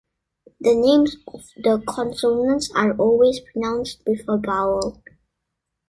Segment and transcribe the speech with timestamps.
[0.59, 4.99] The names of the consonants are always pronounced with a vowel.